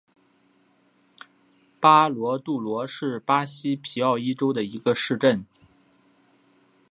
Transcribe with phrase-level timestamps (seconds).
[1.79, 5.45] 巴罗杜罗是巴西皮奥伊州的一个市镇。